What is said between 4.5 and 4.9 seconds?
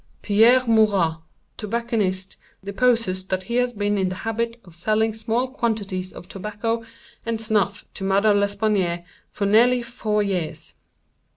of